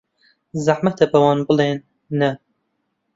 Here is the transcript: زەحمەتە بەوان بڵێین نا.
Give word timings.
زەحمەتە 0.65 1.05
بەوان 1.11 1.39
بڵێین 1.47 1.79
نا. 2.19 2.31